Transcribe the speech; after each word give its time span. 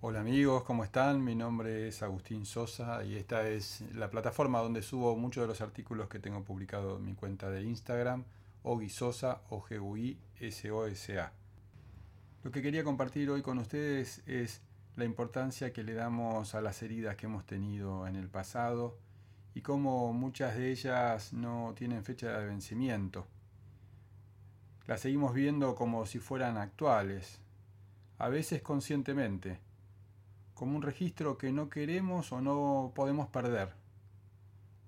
Hola 0.00 0.20
amigos, 0.20 0.62
¿cómo 0.62 0.84
están? 0.84 1.24
Mi 1.24 1.34
nombre 1.34 1.88
es 1.88 2.04
Agustín 2.04 2.46
Sosa 2.46 3.04
y 3.04 3.16
esta 3.16 3.48
es 3.48 3.82
la 3.96 4.08
plataforma 4.08 4.60
donde 4.60 4.80
subo 4.80 5.16
muchos 5.16 5.42
de 5.42 5.48
los 5.48 5.60
artículos 5.60 6.08
que 6.08 6.20
tengo 6.20 6.44
publicado 6.44 6.98
en 6.98 7.04
mi 7.04 7.14
cuenta 7.14 7.50
de 7.50 7.64
Instagram, 7.64 8.22
Ogisosa, 8.62 9.42
o 9.50 9.60
g 9.60 9.80
u 9.80 9.96
i 9.96 10.16
s 10.38 10.70
o 10.70 10.86
s 10.86 11.18
a 11.18 11.32
Lo 12.44 12.52
que 12.52 12.62
quería 12.62 12.84
compartir 12.84 13.28
hoy 13.28 13.42
con 13.42 13.58
ustedes 13.58 14.22
es 14.28 14.60
la 14.94 15.04
importancia 15.04 15.72
que 15.72 15.82
le 15.82 15.94
damos 15.94 16.54
a 16.54 16.60
las 16.60 16.80
heridas 16.80 17.16
que 17.16 17.26
hemos 17.26 17.44
tenido 17.44 18.06
en 18.06 18.14
el 18.14 18.28
pasado 18.28 18.96
y 19.52 19.62
cómo 19.62 20.12
muchas 20.12 20.54
de 20.54 20.70
ellas 20.70 21.32
no 21.32 21.74
tienen 21.76 22.04
fecha 22.04 22.38
de 22.38 22.46
vencimiento. 22.46 23.26
Las 24.86 25.00
seguimos 25.00 25.34
viendo 25.34 25.74
como 25.74 26.06
si 26.06 26.20
fueran 26.20 26.56
actuales, 26.56 27.40
a 28.18 28.28
veces 28.28 28.62
conscientemente 28.62 29.66
como 30.58 30.76
un 30.76 30.82
registro 30.82 31.38
que 31.38 31.52
no 31.52 31.70
queremos 31.70 32.32
o 32.32 32.40
no 32.40 32.90
podemos 32.92 33.28
perder. 33.28 33.74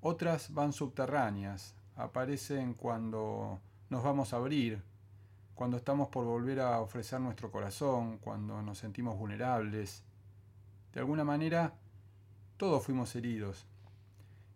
Otras 0.00 0.52
van 0.52 0.72
subterráneas, 0.72 1.76
aparecen 1.94 2.74
cuando 2.74 3.60
nos 3.88 4.02
vamos 4.02 4.32
a 4.32 4.38
abrir, 4.38 4.82
cuando 5.54 5.76
estamos 5.76 6.08
por 6.08 6.24
volver 6.24 6.58
a 6.58 6.80
ofrecer 6.80 7.20
nuestro 7.20 7.52
corazón, 7.52 8.18
cuando 8.18 8.60
nos 8.62 8.78
sentimos 8.78 9.16
vulnerables. 9.16 10.02
De 10.92 10.98
alguna 10.98 11.22
manera, 11.22 11.72
todos 12.56 12.84
fuimos 12.84 13.14
heridos. 13.14 13.64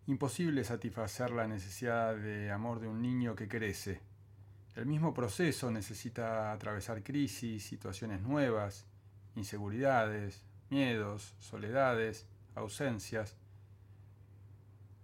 Imposible 0.07 0.65
satisfacer 0.65 1.31
la 1.31 1.47
necesidad 1.47 2.13
de 2.17 2.51
amor 2.51 2.81
de 2.81 2.89
un 2.89 3.01
niño 3.01 3.35
que 3.35 3.47
crece. 3.47 4.01
El 4.75 4.85
mismo 4.85 5.13
proceso 5.13 5.71
necesita 5.71 6.51
atravesar 6.51 7.03
crisis, 7.03 7.63
situaciones 7.63 8.19
nuevas, 8.19 8.85
inseguridades, 9.37 10.43
miedos, 10.69 11.35
soledades, 11.39 12.27
ausencias. 12.55 13.37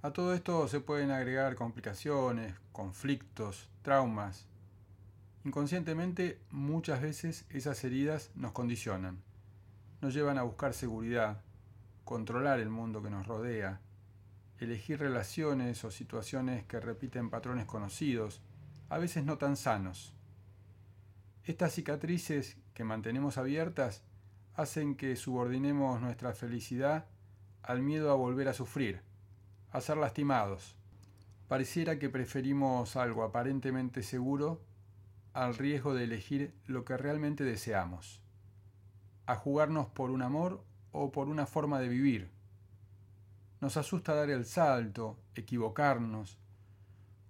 A 0.01 0.11
todo 0.11 0.33
esto 0.33 0.67
se 0.67 0.79
pueden 0.79 1.11
agregar 1.11 1.55
complicaciones, 1.55 2.55
conflictos, 2.71 3.69
traumas. 3.81 4.47
Inconscientemente 5.43 6.39
muchas 6.49 7.01
veces 7.01 7.45
esas 7.49 7.83
heridas 7.83 8.31
nos 8.35 8.51
condicionan, 8.51 9.21
nos 10.01 10.13
llevan 10.13 10.37
a 10.37 10.43
buscar 10.43 10.73
seguridad, 10.73 11.41
controlar 12.03 12.59
el 12.59 12.69
mundo 12.69 13.01
que 13.01 13.09
nos 13.09 13.27
rodea, 13.27 13.81
elegir 14.59 14.99
relaciones 14.99 15.83
o 15.83 15.91
situaciones 15.91 16.63
que 16.65 16.79
repiten 16.79 17.29
patrones 17.29 17.65
conocidos, 17.65 18.41
a 18.89 18.97
veces 18.97 19.23
no 19.23 19.37
tan 19.37 19.55
sanos. 19.55 20.13
Estas 21.43 21.73
cicatrices 21.73 22.57
que 22.73 22.83
mantenemos 22.83 23.37
abiertas 23.37 24.03
hacen 24.55 24.95
que 24.95 25.15
subordinemos 25.15 26.01
nuestra 26.01 26.33
felicidad 26.33 27.05
al 27.63 27.81
miedo 27.81 28.11
a 28.11 28.15
volver 28.15 28.47
a 28.47 28.53
sufrir, 28.53 29.01
a 29.71 29.81
ser 29.81 29.97
lastimados. 29.97 30.75
Pareciera 31.47 31.99
que 31.99 32.09
preferimos 32.09 32.95
algo 32.95 33.23
aparentemente 33.23 34.03
seguro 34.03 34.61
al 35.33 35.55
riesgo 35.55 35.93
de 35.93 36.03
elegir 36.03 36.53
lo 36.65 36.83
que 36.83 36.97
realmente 36.97 37.43
deseamos, 37.43 38.21
a 39.25 39.35
jugarnos 39.35 39.87
por 39.87 40.11
un 40.11 40.21
amor 40.21 40.63
o 40.91 41.11
por 41.11 41.29
una 41.29 41.45
forma 41.45 41.79
de 41.79 41.87
vivir. 41.87 42.31
Nos 43.61 43.77
asusta 43.77 44.13
dar 44.13 44.29
el 44.29 44.45
salto, 44.45 45.17
equivocarnos, 45.35 46.37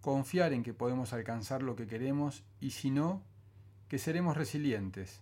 confiar 0.01 0.53
en 0.53 0.63
que 0.63 0.73
podemos 0.73 1.13
alcanzar 1.13 1.61
lo 1.61 1.75
que 1.75 1.87
queremos 1.87 2.43
y 2.59 2.71
si 2.71 2.89
no, 2.89 3.21
que 3.87 3.99
seremos 3.99 4.37
resilientes 4.37 5.21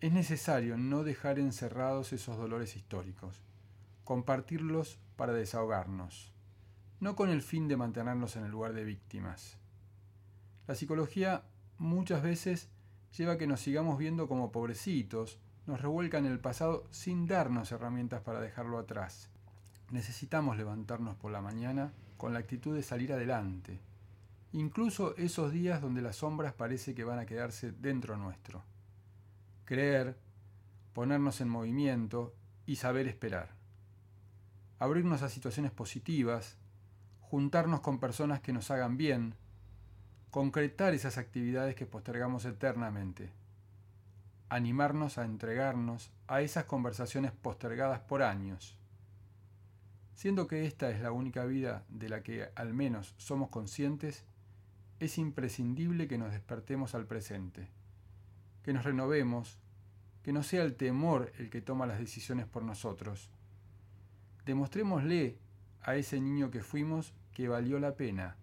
es 0.00 0.12
necesario 0.12 0.76
no 0.76 1.02
dejar 1.02 1.40
encerrados 1.40 2.12
esos 2.12 2.36
dolores 2.36 2.76
históricos, 2.76 3.42
compartirlos 4.04 5.00
para 5.16 5.32
desahogarnos, 5.32 6.32
no 7.00 7.16
con 7.16 7.30
el 7.30 7.42
fin 7.42 7.66
de 7.66 7.76
mantenernos 7.76 8.36
en 8.36 8.44
el 8.44 8.50
lugar 8.52 8.74
de 8.74 8.84
víctimas. 8.84 9.58
La 10.68 10.76
psicología 10.76 11.42
muchas 11.78 12.22
veces 12.22 12.68
lleva 13.16 13.32
a 13.32 13.38
que 13.38 13.48
nos 13.48 13.60
sigamos 13.60 13.98
viendo 13.98 14.28
como 14.28 14.52
pobrecitos, 14.52 15.40
nos 15.66 15.82
revuelca 15.82 16.18
en 16.18 16.26
el 16.26 16.38
pasado 16.38 16.86
sin 16.92 17.26
darnos 17.26 17.72
herramientas 17.72 18.22
para 18.22 18.40
dejarlo 18.40 18.78
atrás. 18.78 19.30
Necesitamos 19.90 20.56
levantarnos 20.56 21.16
por 21.16 21.32
la 21.32 21.40
mañana 21.40 21.92
con 22.16 22.32
la 22.32 22.38
actitud 22.38 22.74
de 22.74 22.84
salir 22.84 23.12
adelante, 23.12 23.80
incluso 24.52 25.16
esos 25.16 25.50
días 25.50 25.82
donde 25.82 26.02
las 26.02 26.16
sombras 26.16 26.54
parece 26.54 26.94
que 26.94 27.04
van 27.04 27.18
a 27.18 27.26
quedarse 27.26 27.72
dentro 27.72 28.16
nuestro 28.16 28.62
creer, 29.68 30.16
ponernos 30.94 31.42
en 31.42 31.50
movimiento 31.50 32.34
y 32.64 32.76
saber 32.76 33.06
esperar. 33.06 33.50
Abrirnos 34.78 35.20
a 35.20 35.28
situaciones 35.28 35.72
positivas, 35.72 36.56
juntarnos 37.20 37.80
con 37.80 38.00
personas 38.00 38.40
que 38.40 38.54
nos 38.54 38.70
hagan 38.70 38.96
bien, 38.96 39.34
concretar 40.30 40.94
esas 40.94 41.18
actividades 41.18 41.74
que 41.74 41.84
postergamos 41.84 42.46
eternamente, 42.46 43.30
animarnos 44.48 45.18
a 45.18 45.26
entregarnos 45.26 46.12
a 46.28 46.40
esas 46.40 46.64
conversaciones 46.64 47.32
postergadas 47.32 48.00
por 48.00 48.22
años. 48.22 48.78
Siendo 50.14 50.46
que 50.46 50.64
esta 50.64 50.88
es 50.88 51.02
la 51.02 51.12
única 51.12 51.44
vida 51.44 51.84
de 51.90 52.08
la 52.08 52.22
que 52.22 52.48
al 52.54 52.72
menos 52.72 53.14
somos 53.18 53.50
conscientes, 53.50 54.24
es 54.98 55.18
imprescindible 55.18 56.08
que 56.08 56.16
nos 56.16 56.32
despertemos 56.32 56.94
al 56.94 57.04
presente 57.04 57.68
que 58.68 58.74
nos 58.74 58.84
renovemos, 58.84 59.56
que 60.22 60.30
no 60.30 60.42
sea 60.42 60.62
el 60.62 60.76
temor 60.76 61.32
el 61.38 61.48
que 61.48 61.62
toma 61.62 61.86
las 61.86 61.98
decisiones 61.98 62.44
por 62.44 62.62
nosotros. 62.62 63.30
Demostrémosle 64.44 65.38
a 65.80 65.96
ese 65.96 66.20
niño 66.20 66.50
que 66.50 66.60
fuimos 66.60 67.14
que 67.32 67.48
valió 67.48 67.78
la 67.78 67.96
pena, 67.96 68.36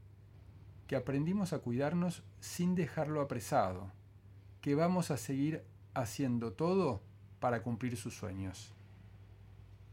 que 0.88 0.96
aprendimos 0.96 1.54
a 1.54 1.60
cuidarnos 1.60 2.24
sin 2.40 2.74
dejarlo 2.74 3.22
apresado, 3.22 3.92
que 4.62 4.74
vamos 4.74 5.12
a 5.12 5.18
seguir 5.18 5.64
haciendo 5.94 6.54
todo 6.54 7.04
para 7.40 7.62
cumplir 7.62 7.96
sus 7.96 8.18
sueños. 8.18 8.74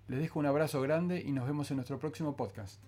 Les 0.09 0.19
dejo 0.19 0.39
un 0.39 0.47
abrazo 0.47 0.81
grande 0.81 1.21
y 1.21 1.33
nos 1.33 1.47
vemos 1.47 1.71
en 1.71 1.77
nuestro 1.77 1.99
próximo 1.99 2.37
podcast. 2.37 2.81